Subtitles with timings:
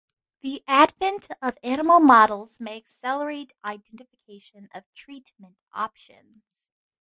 [0.39, 6.73] The advent of animal models may accelerate identification of treatment options.